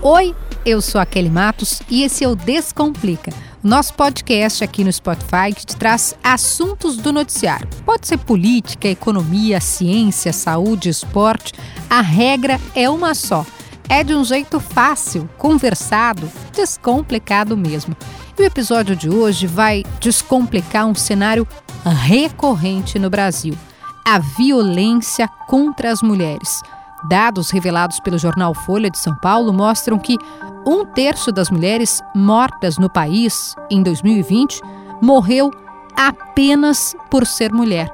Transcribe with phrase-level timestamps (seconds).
[0.00, 0.32] Oi,
[0.64, 5.52] eu sou a Kelly Matos e esse é o Descomplica, nosso podcast aqui no Spotify
[5.52, 7.68] que te traz assuntos do noticiário.
[7.84, 11.52] Pode ser política, economia, ciência, saúde, esporte,
[11.90, 13.44] a regra é uma só.
[13.88, 17.96] É de um jeito fácil, conversado, descomplicado mesmo.
[18.38, 21.46] E o episódio de hoje vai descomplicar um cenário
[22.06, 23.54] recorrente no Brasil:
[24.06, 26.60] a violência contra as mulheres.
[27.04, 30.16] Dados revelados pelo jornal Folha de São Paulo mostram que
[30.66, 34.60] um terço das mulheres mortas no país em 2020
[35.00, 35.50] morreu
[35.96, 37.92] apenas por ser mulher,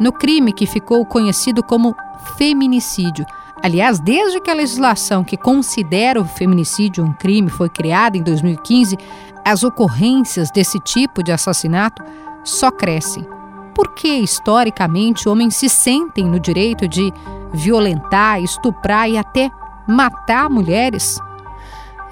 [0.00, 1.94] no crime que ficou conhecido como
[2.36, 3.24] feminicídio.
[3.62, 8.98] Aliás, desde que a legislação que considera o feminicídio um crime foi criada em 2015,
[9.44, 12.02] as ocorrências desse tipo de assassinato
[12.44, 13.26] só crescem.
[13.74, 17.12] Por que, historicamente, homens se sentem no direito de
[17.52, 19.50] violentar, estuprar e até
[19.88, 21.18] matar mulheres?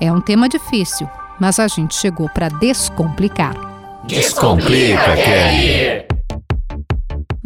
[0.01, 1.09] É um tema difícil,
[1.41, 3.55] mas a gente chegou para descomplicar.
[4.07, 6.05] Descomplica, Kelly!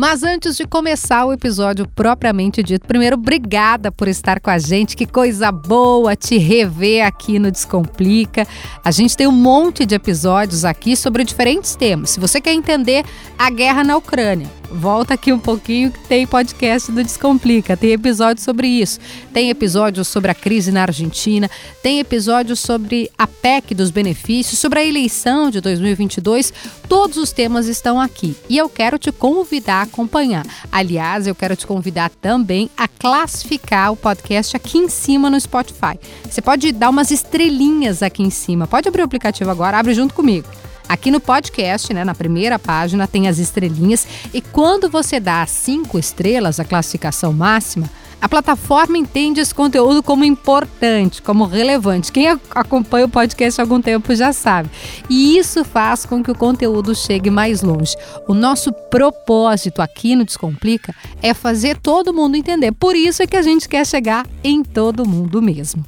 [0.00, 4.96] Mas antes de começar o episódio propriamente dito, primeiro, obrigada por estar com a gente.
[4.96, 8.46] Que coisa boa te rever aqui no Descomplica.
[8.84, 12.10] A gente tem um monte de episódios aqui sobre diferentes temas.
[12.10, 13.04] Se você quer entender
[13.36, 18.42] a guerra na Ucrânia, volta aqui um pouquinho que tem podcast do Descomplica, tem episódio
[18.42, 18.98] sobre isso.
[19.32, 21.50] Tem episódio sobre a crise na Argentina,
[21.82, 26.52] tem episódio sobre a PEC dos benefícios, sobre a eleição de 2022.
[26.88, 30.46] Todos os temas estão aqui e eu quero te convidar a acompanhar.
[30.70, 35.98] Aliás, eu quero te convidar também a classificar o podcast aqui em cima no Spotify.
[36.28, 38.66] Você pode dar umas estrelinhas aqui em cima.
[38.66, 40.48] Pode abrir o aplicativo agora, abre junto comigo.
[40.88, 45.98] Aqui no podcast, né, na primeira página, tem as estrelinhas e quando você dá cinco
[45.98, 52.10] estrelas, a classificação máxima, a plataforma entende esse conteúdo como importante, como relevante.
[52.10, 54.68] Quem acompanha o podcast há algum tempo já sabe.
[55.08, 57.96] E isso faz com que o conteúdo chegue mais longe.
[58.26, 62.72] O nosso propósito aqui no Descomplica é fazer todo mundo entender.
[62.72, 65.84] Por isso é que a gente quer chegar em todo mundo mesmo.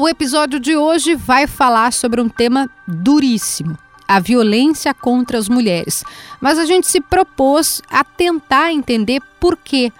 [0.00, 3.76] O episódio de hoje vai falar sobre um tema duríssimo,
[4.08, 6.02] a violência contra as mulheres.
[6.40, 9.92] Mas a gente se propôs a tentar entender por quê.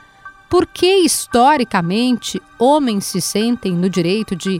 [0.48, 4.58] Por que historicamente homens se sentem no direito de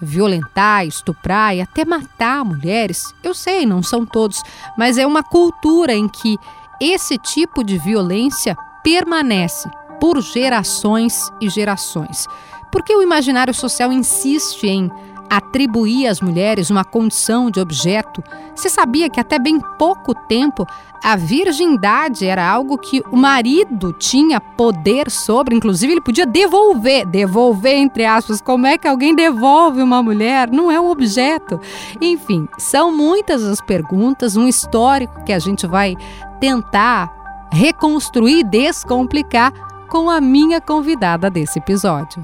[0.00, 3.14] violentar, estuprar e até matar mulheres?
[3.22, 4.42] Eu sei, não são todos,
[4.76, 6.36] mas é uma cultura em que
[6.80, 12.26] esse tipo de violência permanece por gerações e gerações.
[12.70, 14.90] Por que o imaginário social insiste em
[15.28, 18.22] atribuir às mulheres uma condição de objeto?
[18.54, 20.66] Você sabia que até bem pouco tempo
[21.02, 27.76] a virgindade era algo que o marido tinha poder sobre, inclusive ele podia devolver, devolver
[27.76, 28.40] entre aspas.
[28.40, 30.50] Como é que alguém devolve uma mulher?
[30.50, 31.60] Não é um objeto.
[32.00, 35.96] Enfim, são muitas as perguntas, um histórico que a gente vai
[36.38, 37.10] tentar
[37.52, 39.52] reconstruir, descomplicar
[39.88, 42.22] com a minha convidada desse episódio.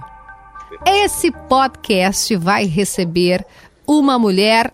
[0.84, 3.44] Esse podcast vai receber
[3.87, 4.72] uma mulher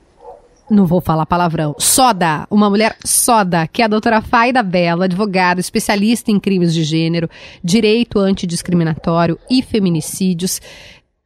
[0.71, 5.61] não vou falar palavrão, soda, uma mulher soda, que é a doutora Faida Bela, advogada,
[5.61, 7.29] especialista em crimes de gênero,
[7.63, 10.63] direito antidiscriminatório e feminicídios.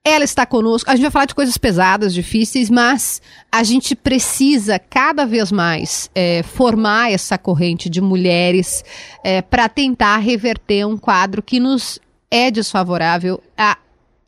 [0.05, 0.91] Ela está conosco.
[0.91, 6.11] A gente vai falar de coisas pesadas, difíceis, mas a gente precisa cada vez mais
[6.13, 8.85] é, formar essa corrente de mulheres
[9.23, 13.79] é, para tentar reverter um quadro que nos é desfavorável a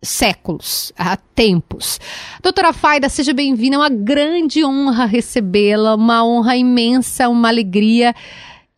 [0.02, 2.00] séculos, há tempos.
[2.42, 8.14] Doutora Faida, seja bem-vinda, é uma grande honra recebê-la, uma honra imensa, uma alegria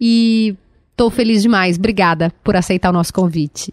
[0.01, 0.57] e
[0.91, 1.77] estou feliz demais.
[1.77, 3.73] Obrigada por aceitar o nosso convite.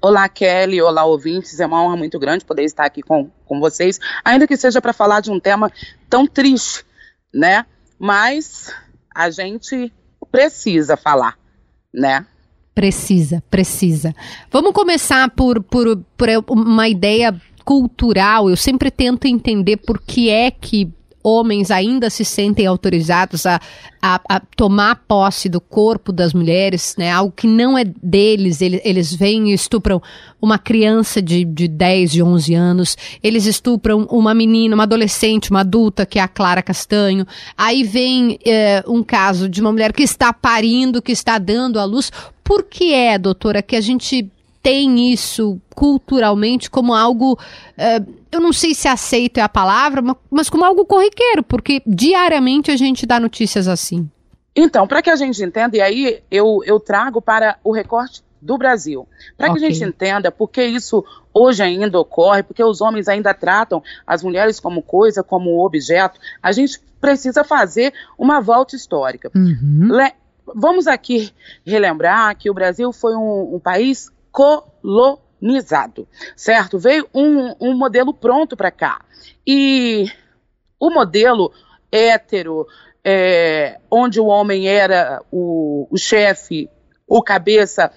[0.00, 3.98] Olá, Kelly, olá, ouvintes, é uma honra muito grande poder estar aqui com, com vocês,
[4.24, 5.70] ainda que seja para falar de um tema
[6.08, 6.84] tão triste,
[7.32, 7.66] né?
[7.98, 8.74] Mas
[9.14, 9.92] a gente
[10.30, 11.38] precisa falar,
[11.92, 12.26] né?
[12.74, 14.14] Precisa, precisa.
[14.50, 17.34] Vamos começar por, por, por uma ideia
[17.64, 18.50] cultural.
[18.50, 20.92] Eu sempre tento entender por que é que
[21.24, 23.58] homens ainda se sentem autorizados a,
[24.02, 27.10] a, a, tomar posse do corpo das mulheres, né?
[27.10, 28.60] Algo que não é deles.
[28.60, 30.02] Eles, eles vêm e estupram
[30.40, 32.96] uma criança de, de 10, de 11 anos.
[33.22, 37.26] Eles estupram uma menina, uma adolescente, uma adulta, que é a Clara Castanho.
[37.56, 41.84] Aí vem é, um caso de uma mulher que está parindo, que está dando à
[41.84, 42.12] luz.
[42.44, 44.30] Por que é, doutora, que a gente
[44.64, 50.48] tem isso culturalmente como algo, uh, eu não sei se aceito é a palavra, mas
[50.48, 54.10] como algo corriqueiro, porque diariamente a gente dá notícias assim.
[54.56, 58.56] Então, para que a gente entenda, e aí eu, eu trago para o recorte do
[58.56, 59.06] Brasil.
[59.36, 59.60] Para okay.
[59.60, 63.82] que a gente entenda por que isso hoje ainda ocorre, porque os homens ainda tratam
[64.06, 69.30] as mulheres como coisa, como objeto, a gente precisa fazer uma volta histórica.
[69.34, 69.90] Uhum.
[70.54, 71.32] Vamos aqui
[71.66, 76.76] relembrar que o Brasil foi um, um país colonizado, certo?
[76.76, 79.00] Veio um, um modelo pronto para cá.
[79.46, 80.10] E
[80.80, 81.52] o modelo
[81.90, 82.66] hétero,
[83.04, 86.68] é, onde o homem era o, o chefe,
[87.06, 87.92] o cabeça,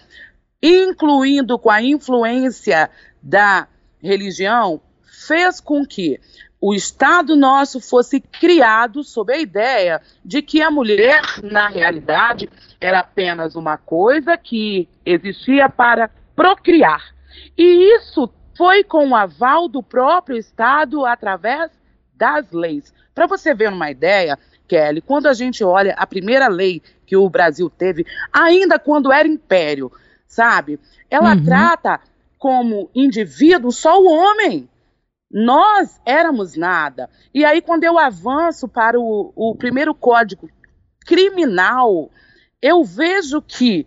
[0.62, 2.88] incluindo com a influência
[3.22, 3.68] da
[4.00, 6.20] religião, fez com que
[6.62, 12.50] o Estado nosso fosse criado sob a ideia de que a mulher, na realidade,
[12.80, 17.16] era apenas uma coisa que existia para procriar.
[17.58, 21.72] E isso foi com o aval do próprio Estado através
[22.14, 22.94] das leis.
[23.14, 24.38] Para você ver uma ideia,
[24.68, 29.28] Kelly, quando a gente olha a primeira lei que o Brasil teve, ainda quando era
[29.28, 29.92] império,
[30.28, 30.80] sabe?
[31.10, 31.44] Ela uhum.
[31.44, 32.00] trata
[32.38, 34.70] como indivíduo só o homem.
[35.32, 37.10] Nós éramos nada.
[37.34, 40.50] E aí, quando eu avanço para o, o primeiro código
[41.06, 42.12] criminal,
[42.62, 43.86] eu vejo que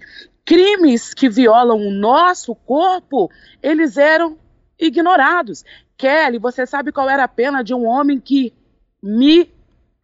[0.51, 3.31] crimes que violam o nosso corpo,
[3.63, 4.37] eles eram
[4.77, 5.65] ignorados.
[5.97, 8.53] Kelly, você sabe qual era a pena de um homem que
[9.01, 9.49] me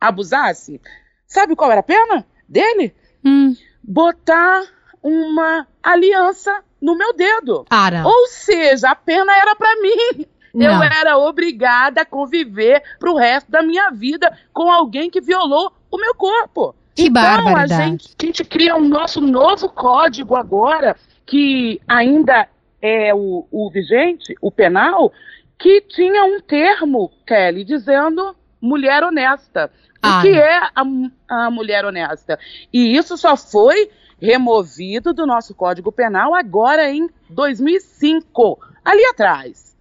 [0.00, 0.80] abusasse?
[1.26, 2.94] Sabe qual era a pena dele?
[3.24, 3.56] Hum.
[3.82, 4.62] Botar
[5.02, 7.66] uma aliança no meu dedo.
[7.68, 8.06] Ara.
[8.06, 10.26] Ou seja, a pena era para mim.
[10.54, 10.76] Não.
[10.76, 15.98] Eu era obrigada a conviver pro resto da minha vida com alguém que violou o
[15.98, 16.72] meu corpo.
[16.96, 17.74] Que então, barbaridade.
[17.74, 20.96] A gente, a gente cria um nosso novo código agora,
[21.26, 22.48] que ainda
[22.80, 25.12] é o, o vigente, o penal,
[25.58, 29.70] que tinha um termo, Kelly, dizendo mulher honesta.
[30.02, 30.82] O que é a,
[31.28, 32.38] a mulher honesta?
[32.72, 33.90] E isso só foi
[34.20, 39.75] removido do nosso Código Penal agora em 2005, ali atrás.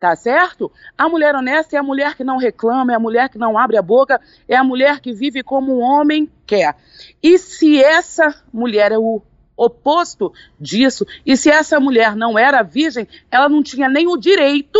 [0.00, 0.70] Tá certo?
[0.96, 3.76] A mulher honesta é a mulher que não reclama, é a mulher que não abre
[3.76, 6.76] a boca, é a mulher que vive como um homem quer.
[7.20, 9.20] E se essa mulher é o
[9.56, 14.78] oposto disso, e se essa mulher não era virgem, ela não tinha nem o direito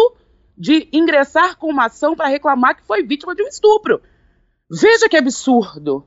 [0.56, 4.00] de ingressar com uma ação para reclamar que foi vítima de um estupro.
[4.70, 6.06] Veja que absurdo.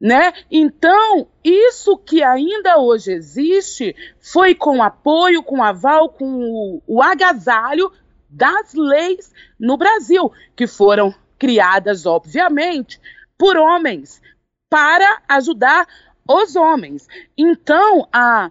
[0.00, 0.32] Né?
[0.50, 7.92] Então, isso que ainda hoje existe foi com apoio, com aval, com o, o agasalho
[8.30, 13.00] das leis no Brasil, que foram criadas, obviamente,
[13.36, 14.20] por homens,
[14.68, 15.86] para ajudar
[16.28, 17.08] os homens.
[17.36, 18.50] Então, a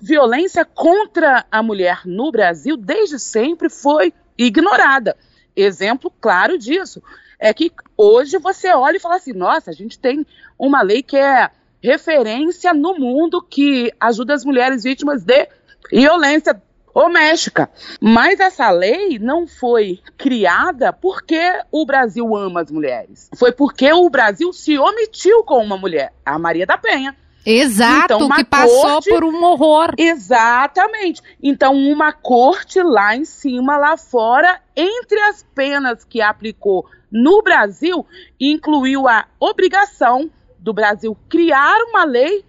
[0.00, 5.16] violência contra a mulher no Brasil, desde sempre, foi ignorada.
[5.56, 7.00] Exemplo claro disso
[7.38, 10.26] é que hoje você olha e fala assim: nossa, a gente tem
[10.58, 11.50] uma lei que é
[11.82, 15.46] referência no mundo que ajuda as mulheres vítimas de
[15.92, 16.60] violência
[16.94, 17.68] doméstica.
[18.00, 23.28] Mas essa lei não foi criada porque o Brasil ama as mulheres.
[23.36, 27.16] Foi porque o Brasil se omitiu com uma mulher, a Maria da Penha.
[27.46, 29.92] Exato, então, que passou corte, por um horror.
[29.98, 31.20] Exatamente.
[31.42, 38.06] Então, uma corte lá em cima, lá fora, entre as penas que aplicou no Brasil,
[38.40, 42.42] incluiu a obrigação do Brasil criar uma lei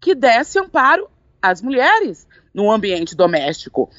[0.00, 1.06] que desse amparo
[1.42, 3.90] às mulheres no ambiente doméstico.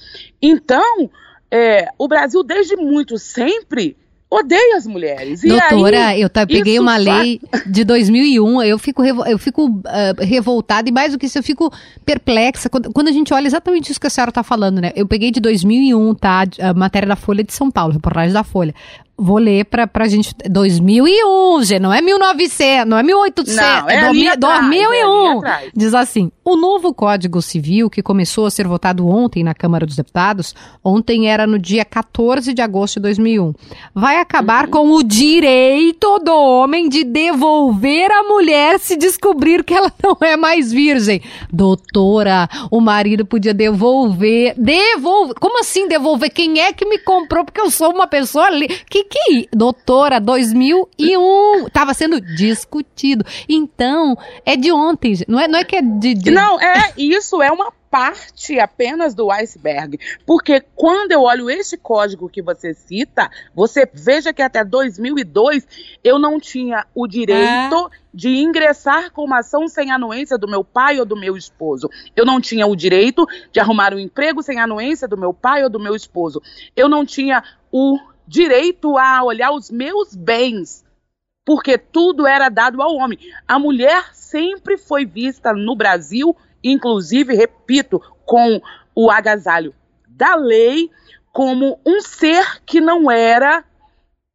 [0.41, 1.09] Então,
[1.49, 3.97] é, o Brasil, desde muito sempre,
[4.31, 5.41] odeia as mulheres.
[5.41, 9.83] Doutora, aí, eu tá, peguei uma lei de 2001, eu fico, eu fico uh,
[10.19, 11.69] revoltada e mais do que isso, eu fico
[12.05, 14.93] perplexa quando, quando a gente olha exatamente isso que a senhora está falando, né?
[14.95, 16.43] Eu peguei de 2001, tá?
[16.61, 18.73] A matéria da Folha de São Paulo, reportagem da Folha.
[19.23, 20.33] Vou ler pra, pra gente.
[20.49, 25.45] 2001, gente, não é 1900, não é 1800, não, é, é 2001.
[25.45, 29.85] É Diz assim: o novo Código Civil, que começou a ser votado ontem na Câmara
[29.85, 33.53] dos Deputados, ontem era no dia 14 de agosto de 2001,
[33.93, 34.71] vai acabar uhum.
[34.71, 40.35] com o direito do homem de devolver a mulher se descobrir que ela não é
[40.35, 41.21] mais virgem.
[41.53, 44.55] Doutora, o marido podia devolver.
[44.57, 45.35] Devolver.
[45.39, 46.31] Como assim devolver?
[46.31, 47.45] Quem é que me comprou?
[47.45, 48.49] Porque eu sou uma pessoa.
[48.89, 53.25] Que que, doutora, 2001, estava sendo discutido.
[53.47, 56.31] Então, é de ontem, não é, não é que é de, de...
[56.31, 59.99] Não, é, isso é uma parte apenas do iceberg.
[60.25, 65.67] Porque quando eu olho esse código que você cita, você veja que até 2002
[66.01, 67.89] eu não tinha o direito é.
[68.13, 71.89] de ingressar com uma ação sem anuência do meu pai ou do meu esposo.
[72.15, 75.69] Eu não tinha o direito de arrumar um emprego sem anuência do meu pai ou
[75.69, 76.41] do meu esposo.
[76.73, 80.85] Eu não tinha o direito a olhar os meus bens,
[81.45, 83.19] porque tudo era dado ao homem.
[83.47, 88.61] A mulher sempre foi vista no Brasil inclusive, repito, com
[88.95, 89.73] o agasalho
[90.07, 90.89] da lei,
[91.31, 93.63] como um ser que não era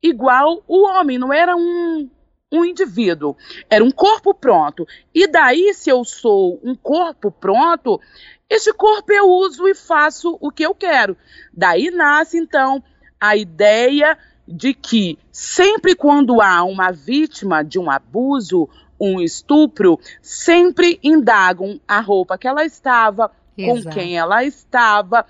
[0.03, 2.09] igual o homem, não era um,
[2.51, 3.37] um indivíduo,
[3.71, 4.87] era um corpo pronto.
[5.15, 8.01] E daí, se eu sou um corpo pronto,
[8.49, 11.17] este corpo eu uso e faço o que eu quero.
[11.53, 12.83] Daí nasce, então,
[13.21, 18.69] a ideia de que sempre quando há uma vítima de um abuso,
[19.01, 23.85] um estupro, sempre indagam a roupa que ela estava, Exato.
[23.85, 25.27] com quem ela estava,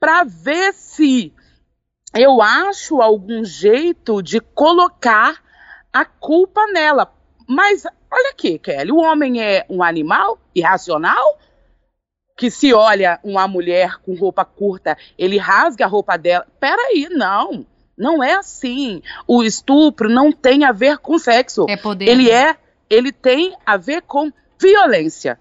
[0.00, 1.32] para ver se
[2.14, 5.42] eu acho algum jeito de colocar
[5.92, 7.12] a culpa nela.
[7.46, 11.38] Mas olha aqui, Kelly, o homem é um animal irracional?
[12.36, 16.46] Que se olha uma mulher com roupa curta, ele rasga a roupa dela.
[16.60, 17.66] Peraí, não.
[17.96, 19.02] Não é assim.
[19.26, 21.64] O estupro não tem a ver com sexo.
[21.68, 22.06] É poder.
[22.08, 22.56] Ele é,
[22.90, 25.38] ele tem a ver com violência.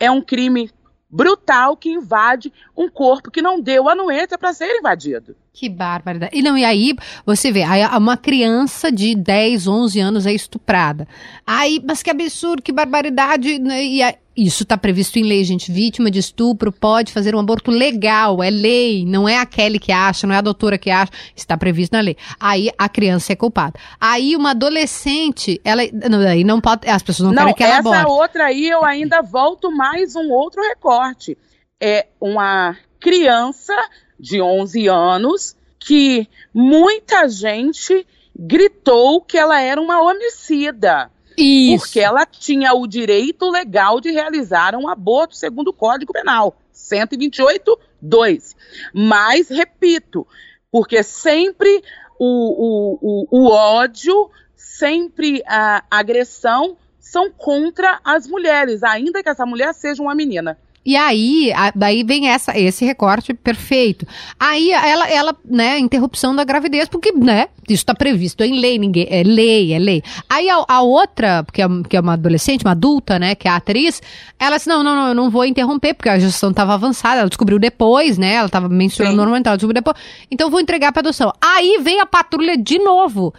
[0.00, 0.70] É, é um crime
[1.10, 5.34] brutal que invade um corpo que não deu anuência para ser invadido.
[5.52, 6.28] Que bárbara.
[6.32, 11.08] E não, e aí você vê, aí uma criança de 10, 11 anos é estuprada.
[11.46, 13.58] Aí, mas que absurdo, que barbaridade.
[13.58, 13.84] Né?
[13.84, 14.14] E aí,
[14.46, 15.72] isso está previsto em lei, gente.
[15.72, 19.90] Vítima de estupro pode fazer um aborto legal, é lei, não é a Kelly que
[19.90, 22.16] acha, não é a doutora que acha, está previsto na lei.
[22.38, 23.78] Aí a criança é culpada.
[24.00, 27.78] Aí uma adolescente, ela não, aí não pode, as pessoas não, não querem que ela
[27.78, 27.98] aborte.
[27.98, 31.36] Essa outra aí eu ainda volto mais um outro recorte.
[31.80, 33.74] É uma criança
[34.18, 38.06] de 11 anos que muita gente
[38.38, 41.10] gritou que ela era uma homicida.
[41.42, 41.84] Isso.
[41.84, 47.78] Porque ela tinha o direito legal de realizar um aborto segundo o Código Penal, 128,
[48.00, 48.56] 2.
[48.92, 50.26] Mas, repito,
[50.70, 51.82] porque sempre
[52.18, 59.46] o, o, o, o ódio, sempre a agressão são contra as mulheres, ainda que essa
[59.46, 60.58] mulher seja uma menina.
[60.88, 64.06] E aí, a, daí vem essa, esse recorte perfeito.
[64.40, 69.06] Aí ela, ela, né, interrupção da gravidez, porque, né, isso está previsto em lei, ninguém,
[69.10, 70.02] é lei, é lei.
[70.30, 73.50] Aí a, a outra, que é, que é uma adolescente, uma adulta, né, que é
[73.50, 74.00] a atriz,
[74.38, 77.28] ela disse, não, não, não, eu não vou interromper, porque a gestação estava avançada, ela
[77.28, 79.94] descobriu depois, né, ela estava mencionando normalmente, ela descobriu depois,
[80.30, 81.30] então eu vou entregar para adoção.
[81.38, 83.34] Aí vem a patrulha de novo.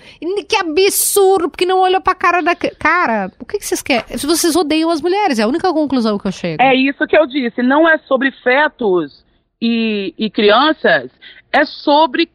[0.47, 2.53] Que absurdo, porque não olhou pra cara da...
[2.55, 4.05] Cara, o que, que vocês querem?
[4.15, 6.61] Vocês odeiam as mulheres, é a única conclusão que eu chego.
[6.61, 9.25] É isso que eu digo disse, não é sobre fetos
[9.61, 11.11] e, e crianças,
[11.51, 12.29] é sobre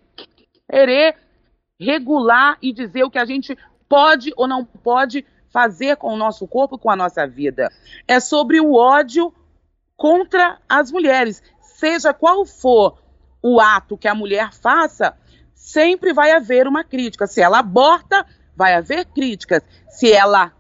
[0.70, 1.16] querer
[1.78, 3.56] regular e dizer o que a gente
[3.88, 7.70] pode ou não pode fazer com o nosso corpo, com a nossa vida.
[8.08, 9.32] É sobre o ódio
[9.96, 11.42] contra as mulheres.
[11.61, 12.99] Seja qual for
[13.42, 15.16] o ato que a mulher faça,
[15.54, 17.26] sempre vai haver uma crítica.
[17.26, 19.62] Se ela aborta, vai haver críticas.
[19.88, 20.52] Se ela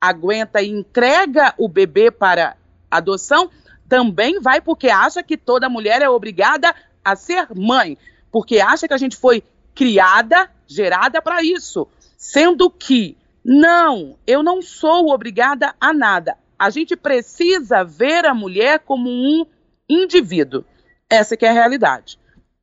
[0.00, 2.56] aguenta e entrega o bebê para
[2.90, 3.50] adoção,
[3.92, 7.98] também vai porque acha que toda mulher é obrigada a ser mãe,
[8.30, 9.44] porque acha que a gente foi
[9.74, 16.38] criada, gerada para isso, sendo que não, eu não sou obrigada a nada.
[16.58, 19.44] A gente precisa ver a mulher como um
[19.86, 20.64] indivíduo.
[21.10, 22.18] Essa que é a realidade.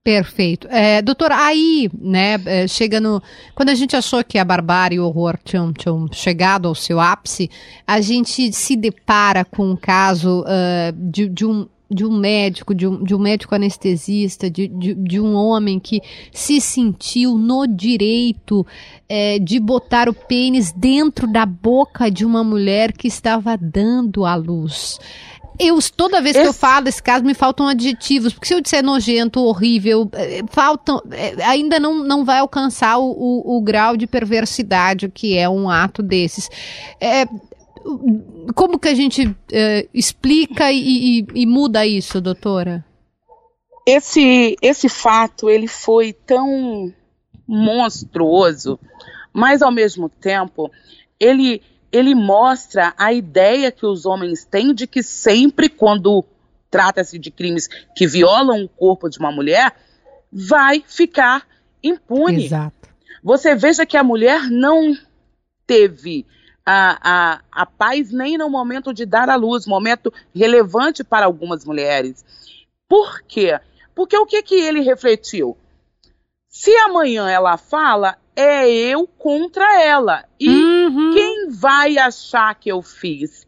[0.09, 0.67] Perfeito.
[0.71, 2.65] É, aí, né, é.
[3.53, 6.99] Quando a gente achou que a barbárie e o horror tinham, tinham chegado ao seu
[6.99, 7.47] ápice,
[7.85, 12.85] a gente se depara com um caso uh, de, de um de um médico, de
[12.85, 16.01] um, de um médico anestesista, de, de, de um homem que
[16.31, 18.63] se sentiu no direito
[19.07, 24.35] é, de botar o pênis dentro da boca de uma mulher que estava dando à
[24.35, 24.99] luz.
[25.59, 28.81] Eu, toda vez que eu falo desse caso, me faltam adjetivos, porque se eu disser
[28.81, 34.07] nojento, horrível, eh, faltam, eh, ainda não, não vai alcançar o, o, o grau de
[34.07, 36.49] perversidade que é um ato desses.
[37.01, 37.25] É,
[38.55, 42.85] como que a gente é, explica e, e, e muda isso, doutora?
[43.85, 46.93] Esse, esse fato, ele foi tão
[47.47, 48.79] monstruoso,
[49.33, 50.71] mas ao mesmo tempo,
[51.19, 56.23] ele ele mostra a ideia que os homens têm de que sempre quando
[56.69, 59.75] trata-se de crimes que violam o corpo de uma mulher,
[60.31, 61.47] vai ficar
[61.83, 62.45] impune.
[62.45, 62.89] Exato.
[63.23, 64.95] Você veja que a mulher não
[65.65, 66.25] teve
[66.65, 71.65] a, a, a paz nem no momento de dar à luz, momento relevante para algumas
[71.65, 72.23] mulheres.
[72.87, 73.59] Por quê?
[73.95, 75.57] Porque o que, que ele refletiu?
[76.47, 80.23] Se amanhã ela fala, é eu contra ela.
[80.39, 81.11] E uhum.
[81.13, 83.45] quem vai achar que eu fiz?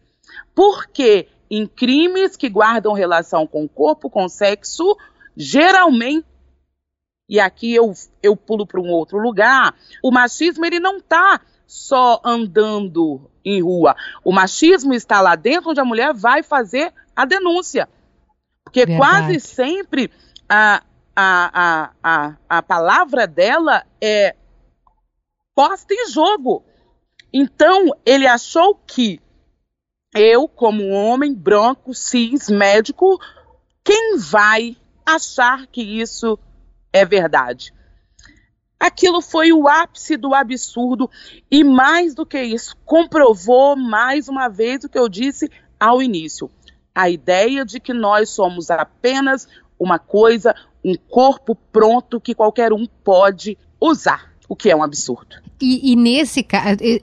[0.53, 4.97] Porque em crimes que guardam relação com o corpo, com sexo,
[5.35, 6.25] geralmente
[7.29, 12.19] e aqui eu, eu pulo para um outro lugar, o machismo ele não está só
[12.25, 13.95] andando em rua.
[14.25, 17.87] O machismo está lá dentro onde a mulher vai fazer a denúncia.
[18.65, 18.97] Porque Verdade.
[18.97, 20.11] quase sempre
[20.49, 20.83] a,
[21.15, 24.35] a, a, a, a palavra dela é
[25.61, 26.65] posta em jogo.
[27.31, 29.21] Então, ele achou que
[30.11, 33.19] eu, como homem branco, cis, médico,
[33.83, 34.75] quem vai
[35.05, 36.39] achar que isso
[36.91, 37.71] é verdade?
[38.79, 41.07] Aquilo foi o ápice do absurdo
[41.51, 45.47] e, mais do que isso, comprovou mais uma vez o que eu disse
[45.79, 46.49] ao início:
[46.93, 52.87] a ideia de que nós somos apenas uma coisa, um corpo pronto que qualquer um
[52.87, 55.37] pode usar o que é um absurdo.
[55.61, 56.45] E, e, nesse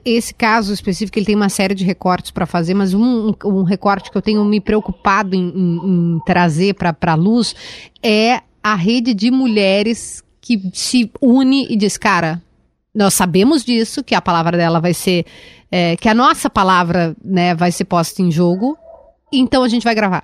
[0.05, 4.11] esse caso específico, ele tem uma série de recortes para fazer, mas um, um, recorte
[4.11, 7.55] que eu tenho me preocupado em, em, em trazer para a luz
[8.03, 12.39] é a rede de mulheres que se une e diz, cara,
[12.93, 15.25] nós sabemos disso, que a palavra dela vai ser,
[15.71, 18.77] é, que a nossa palavra né, vai ser posta em jogo,
[19.33, 20.23] então a gente vai gravar.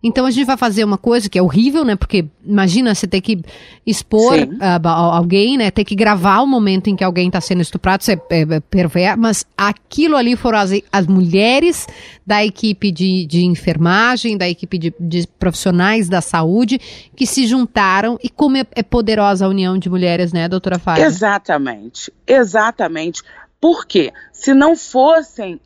[0.00, 1.96] Então a gente vai fazer uma coisa que é horrível, né?
[1.96, 3.42] Porque imagina você ter que
[3.84, 5.72] expor uh, alguém, né?
[5.72, 8.60] Ter que gravar o momento em que alguém está sendo estuprado, isso é, é, é
[8.60, 11.84] perverso, mas aquilo ali foram as, as mulheres
[12.24, 16.78] da equipe de, de enfermagem, da equipe de, de, profissionais da saúde
[17.16, 21.04] que se juntaram e como é, é poderosa a união de mulheres, né, doutora Fábio?
[21.04, 23.22] Exatamente, exatamente.
[23.60, 25.60] Porque se não fossem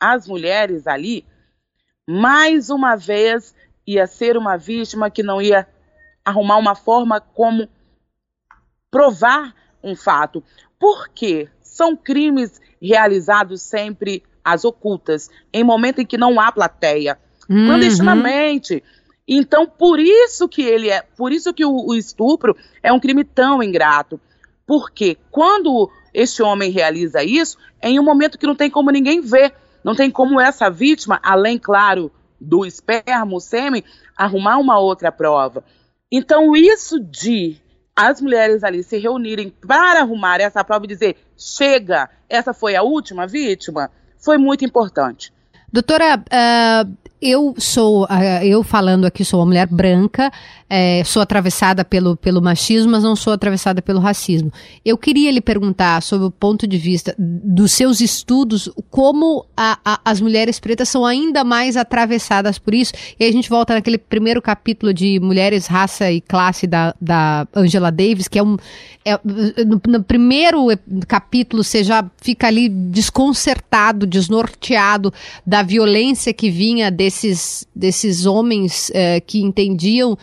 [0.00, 1.24] as mulheres ali,
[2.08, 3.54] mais uma vez
[3.86, 5.66] ia ser uma vítima que não ia
[6.24, 7.68] arrumar uma forma como
[8.90, 10.42] provar um fato.
[10.78, 17.18] Porque são crimes realizados sempre às ocultas, em momento em que não há plateia,
[17.48, 17.66] uhum.
[17.66, 18.82] clandestinamente.
[19.26, 23.24] Então, por isso que ele é, por isso que o, o estupro é um crime
[23.24, 24.20] tão ingrato.
[24.66, 29.20] Porque quando este homem realiza isso, é em um momento que não tem como ninguém
[29.20, 33.84] ver, não tem como essa vítima, além, claro, do esperma, o sêmen,
[34.16, 35.64] arrumar uma outra prova.
[36.10, 37.60] Então, isso de
[37.94, 42.82] as mulheres ali se reunirem para arrumar essa prova e dizer: chega, essa foi a
[42.82, 45.32] última vítima, foi muito importante.
[45.72, 48.06] Doutora, uh, eu sou,
[48.42, 50.32] eu falando aqui, sou uma mulher branca,
[50.68, 54.50] é, sou atravessada pelo, pelo machismo, mas não sou atravessada pelo racismo.
[54.84, 60.00] Eu queria lhe perguntar, sobre o ponto de vista dos seus estudos, como a, a,
[60.04, 62.92] as mulheres pretas são ainda mais atravessadas por isso.
[63.18, 67.46] E aí a gente volta naquele primeiro capítulo de Mulheres, Raça e Classe da, da
[67.54, 68.56] Angela Davis, que é um.
[69.02, 69.18] É,
[69.64, 70.66] no, no primeiro
[71.08, 75.12] capítulo você já fica ali desconcertado, desnorteado
[75.44, 80.16] da violência que vinha desse desses, desses homens uh, que entendiam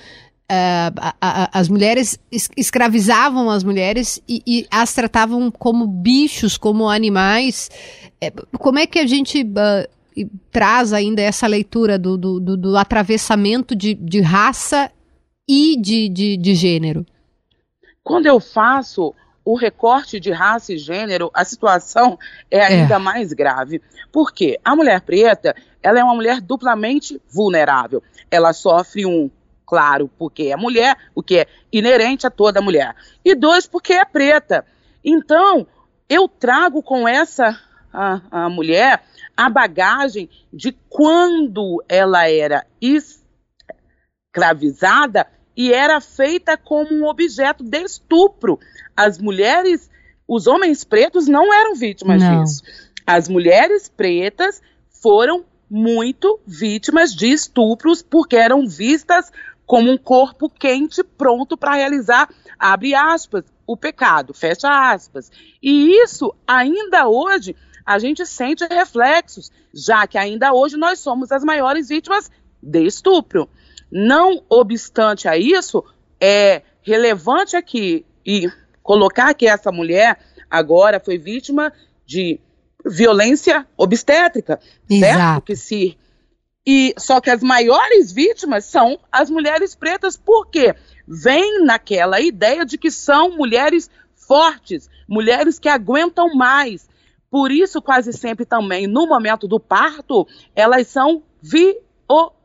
[0.50, 2.18] Uh, a, a, as mulheres
[2.56, 7.70] escravizavam as mulheres e, e, as tratavam como bichos, como animais.
[8.22, 12.78] É, como é que a gente uh, traz ainda essa leitura do, do, do, do
[12.78, 14.90] atravessamento de, de, raça
[15.46, 17.06] e de, de, de gênero?
[18.02, 19.14] Quando eu faço
[19.48, 22.20] o recorte de raça e gênero, a situação
[22.52, 23.00] é ainda é.
[23.00, 23.82] mais grave.
[24.12, 24.60] Por quê?
[24.62, 28.04] A mulher preta, ela é uma mulher duplamente vulnerável.
[28.30, 29.32] Ela sofre um,
[29.66, 32.94] claro, porque é mulher, o que é inerente a toda mulher.
[33.24, 34.66] E dois, porque é preta.
[35.02, 35.66] Então,
[36.10, 37.58] eu trago com essa
[37.94, 39.02] a, a mulher
[39.38, 42.68] a bagagem de quando ela era
[44.36, 45.26] escravizada
[45.58, 48.60] e era feita como um objeto de estupro.
[48.96, 49.90] As mulheres,
[50.28, 52.44] os homens pretos não eram vítimas não.
[52.44, 52.62] disso.
[53.06, 54.62] As mulheres pretas
[55.02, 59.32] foram muito vítimas de estupros porque eram vistas
[59.66, 65.30] como um corpo quente pronto para realizar, abre aspas, o pecado, fecha aspas.
[65.62, 71.44] E isso ainda hoje a gente sente reflexos, já que ainda hoje nós somos as
[71.44, 72.30] maiores vítimas
[72.62, 73.50] de estupro.
[73.92, 75.84] Não obstante a isso,
[76.20, 78.50] é relevante aqui e
[78.84, 80.20] colocar que essa mulher
[80.50, 81.72] agora foi vítima
[82.06, 82.40] de
[82.86, 85.14] violência obstétrica, Exato.
[85.14, 85.44] certo?
[85.44, 85.98] Que se
[86.70, 90.76] e só que as maiores vítimas são as mulheres pretas, porque
[91.08, 96.90] vem naquela ideia de que são mulheres fortes, mulheres que aguentam mais.
[97.32, 102.37] Por isso, quase sempre também, no momento do parto, elas são violentadas.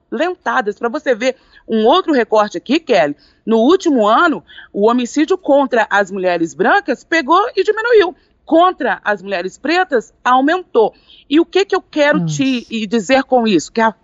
[0.78, 1.36] Para você ver
[1.68, 7.50] um outro recorte aqui, Kelly, no último ano, o homicídio contra as mulheres brancas pegou
[7.56, 10.94] e diminuiu contra as mulheres pretas aumentou.
[11.28, 12.36] E o que, que eu quero Nossa.
[12.36, 13.72] te dizer com isso?
[13.72, 13.94] Que a,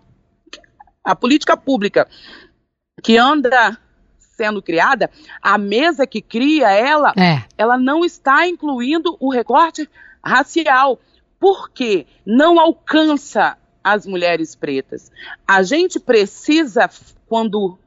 [1.05, 2.09] a política pública
[3.03, 3.79] que anda
[4.19, 5.11] sendo criada,
[5.43, 7.43] a mesa que cria ela, é.
[7.59, 9.89] ela não está incluindo o recorte
[10.25, 11.01] racial,
[11.41, 13.59] porque não alcança
[13.93, 15.11] as mulheres pretas.
[15.47, 16.89] A gente precisa,
[17.27, 17.79] quando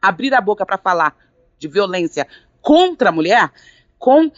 [0.00, 1.16] abrir a boca para falar
[1.58, 2.26] de violência
[2.60, 3.50] contra a mulher,
[3.98, 4.30] com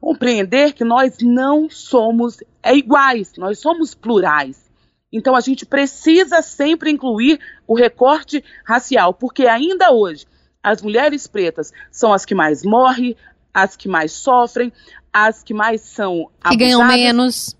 [0.00, 4.70] compreender que nós não somos iguais, nós somos plurais.
[5.12, 10.26] Então a gente precisa sempre incluir o recorte racial, porque ainda hoje
[10.62, 13.16] as mulheres pretas são as que mais morrem,
[13.52, 14.72] as que mais sofrem,
[15.12, 17.56] as que mais são que ganham menos,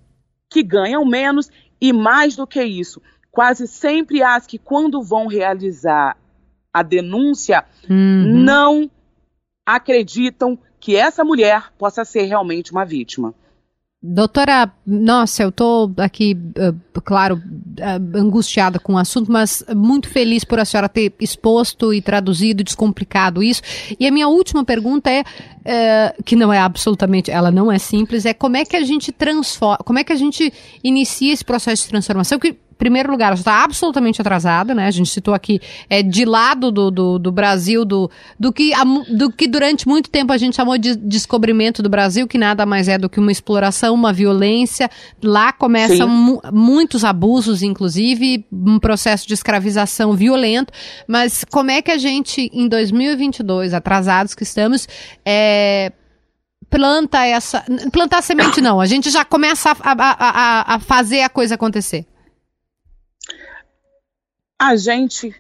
[0.50, 1.50] que ganham menos
[1.82, 6.16] e mais do que isso, quase sempre as que quando vão realizar
[6.72, 8.22] a denúncia uhum.
[8.44, 8.90] não
[9.66, 13.34] acreditam que essa mulher possa ser realmente uma vítima.
[14.04, 20.42] Doutora, nossa, eu estou aqui, uh, claro, uh, angustiada com o assunto, mas muito feliz
[20.42, 23.62] por a senhora ter exposto e traduzido, descomplicado isso.
[24.00, 28.26] E a minha última pergunta é, uh, que não é absolutamente, ela não é simples,
[28.26, 31.84] é como é que a gente transforma, como é que a gente inicia esse processo
[31.84, 32.40] de transformação?
[32.40, 34.86] Que primeiro lugar, está absolutamente atrasada, né?
[34.86, 38.72] A gente citou aqui, é de lado do, do, do Brasil, do, do, que,
[39.16, 42.88] do que durante muito tempo a gente chamou de descobrimento do Brasil, que nada mais
[42.88, 44.90] é do que uma exploração, uma violência.
[45.22, 50.72] Lá começam mu muitos abusos, inclusive, um processo de escravização violento.
[51.06, 54.88] Mas como é que a gente, em 2022, atrasados que estamos,
[55.24, 55.92] é,
[56.70, 57.64] planta essa.
[57.92, 62.06] Plantar semente não, a gente já começa a, a, a, a fazer a coisa acontecer
[64.62, 65.34] a gente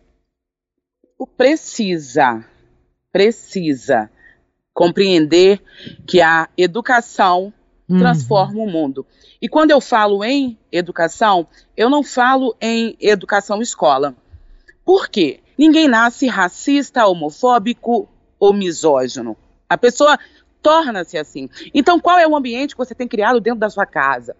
[1.36, 2.44] precisa,
[3.12, 4.10] precisa
[4.74, 5.62] compreender
[6.04, 7.54] que a educação
[7.88, 8.00] uhum.
[8.00, 9.06] transforma o mundo.
[9.40, 14.12] E quando eu falo em educação, eu não falo em educação escola.
[14.84, 15.38] Por quê?
[15.56, 18.08] Ninguém nasce racista, homofóbico
[18.40, 19.36] ou misógino.
[19.68, 20.18] A pessoa
[20.60, 21.48] torna-se assim.
[21.72, 24.34] Então, qual é o ambiente que você tem criado dentro da sua casa?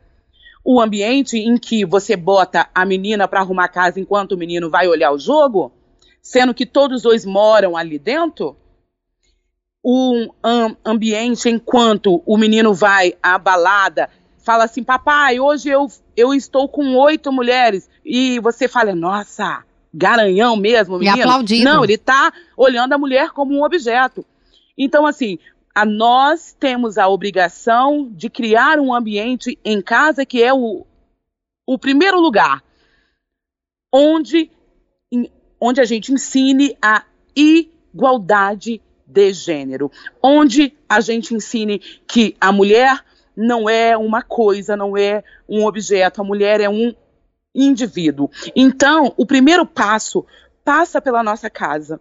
[0.65, 4.71] O ambiente em que você bota a menina para arrumar a casa enquanto o menino
[4.71, 5.73] vai olhar o jogo,
[6.21, 8.57] sendo que todos os dois moram ali dentro?
[9.85, 10.29] Um
[10.85, 16.97] ambiente enquanto o menino vai à balada, fala assim: Papai, hoje eu, eu estou com
[16.97, 17.91] oito mulheres.
[18.05, 21.17] E você fala: Nossa, garanhão mesmo, menino.
[21.17, 21.65] E aplaudindo.
[21.65, 24.25] Não, ele está olhando a mulher como um objeto.
[24.79, 25.39] Então, assim,
[25.75, 30.87] a nós temos a obrigação de criar um ambiente em casa que é o,
[31.67, 32.63] o primeiro lugar
[33.93, 34.51] onde,
[35.61, 37.05] onde a gente ensine a
[37.37, 39.91] igualdade de gênero,
[40.23, 43.05] onde a gente ensine que a mulher
[43.37, 46.95] não é uma coisa, não é um objeto, a mulher é um
[47.55, 48.31] indivíduo.
[48.57, 50.25] Então, o primeiro passo
[50.65, 52.01] passa pela nossa casa.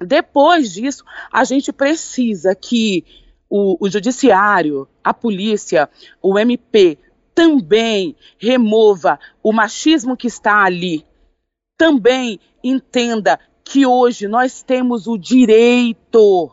[0.00, 3.04] Depois disso, a gente precisa que
[3.48, 5.88] o, o judiciário, a polícia,
[6.22, 6.98] o MP
[7.34, 11.04] também remova o machismo que está ali.
[11.76, 16.50] Também entenda que hoje nós temos o direito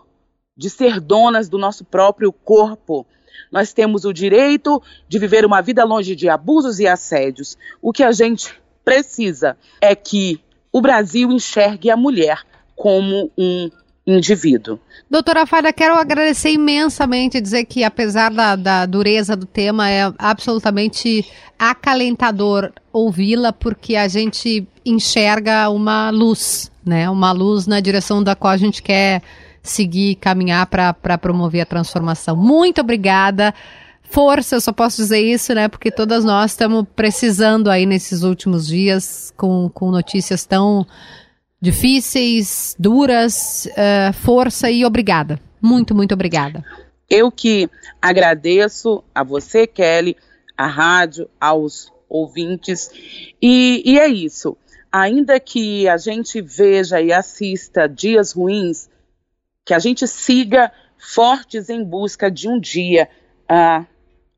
[0.56, 3.06] de ser donas do nosso próprio corpo.
[3.52, 7.58] Nós temos o direito de viver uma vida longe de abusos e assédios.
[7.82, 8.54] O que a gente
[8.84, 10.40] precisa é que
[10.72, 12.44] o Brasil enxergue a mulher
[12.76, 13.70] como um
[14.06, 14.80] indivíduo.
[15.10, 21.26] Doutora Fada, quero agradecer imensamente, dizer que apesar da, da dureza do tema, é absolutamente
[21.58, 27.10] acalentador ouvi-la, porque a gente enxerga uma luz, né?
[27.10, 29.22] Uma luz na direção da qual a gente quer
[29.64, 32.36] seguir, caminhar para promover a transformação.
[32.36, 33.54] Muito obrigada.
[34.04, 35.68] Força, eu só posso dizer isso, né?
[35.68, 40.86] Porque todas nós estamos precisando aí nesses últimos dias com, com notícias tão
[41.62, 45.40] difíceis, duras, uh, força e obrigada.
[45.62, 46.64] Muito, muito obrigada.
[47.10, 47.70] Eu que
[48.02, 50.16] agradeço a você, Kelly,
[50.58, 52.90] a rádio, aos ouvintes.
[53.42, 54.58] E, e é isso.
[54.92, 58.90] Ainda que a gente veja e assista dias ruins,
[59.66, 63.10] que a gente siga fortes em busca de um dia
[63.48, 63.86] a,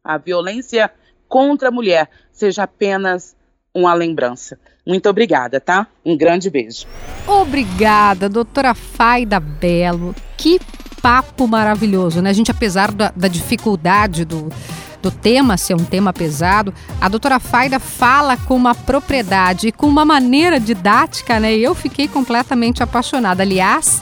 [0.03, 0.91] a violência
[1.27, 3.35] contra a mulher seja apenas
[3.77, 4.57] uma lembrança.
[4.85, 5.85] Muito obrigada, tá?
[6.03, 6.85] Um grande beijo.
[7.27, 10.15] Obrigada, doutora Faida Belo.
[10.35, 10.59] Que
[11.01, 12.31] papo maravilhoso, né?
[12.31, 14.49] A gente, apesar da, da dificuldade do,
[15.01, 19.87] do tema ser um tema pesado, a doutora Faida fala com uma propriedade e com
[19.87, 21.55] uma maneira didática, né?
[21.55, 23.43] E eu fiquei completamente apaixonada.
[23.43, 24.01] Aliás,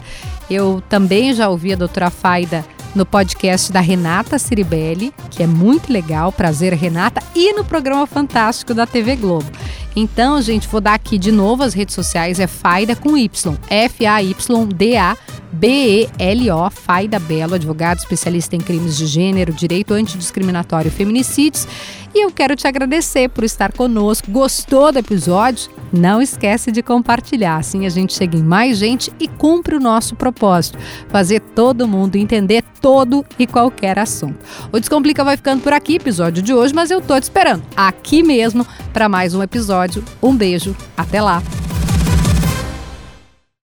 [0.49, 2.63] eu também já ouvi a doutora Faida
[2.95, 8.73] no podcast da Renata Ciribelli, que é muito legal, prazer Renata, e no programa fantástico
[8.73, 9.51] da TV Globo.
[9.95, 15.17] Então, gente, vou dar aqui de novo as redes sociais, é Faida com Y, F-A-Y-D-A
[15.55, 21.67] B-E-L-O, Faida Belo, advogado especialista em crimes de gênero, direito antidiscriminatório e feminicídios.
[22.13, 24.31] E eu quero te agradecer por estar conosco.
[24.31, 25.69] Gostou do episódio?
[25.91, 30.15] Não esquece de compartilhar, assim a gente chega em mais gente e cumpre o nosso
[30.15, 30.77] propósito:
[31.09, 34.39] fazer todo mundo entender todo e qualquer assunto.
[34.71, 38.23] O Descomplica vai ficando por aqui, episódio de hoje, mas eu tô te esperando aqui
[38.23, 40.03] mesmo para mais um episódio.
[40.21, 41.41] Um beijo, até lá!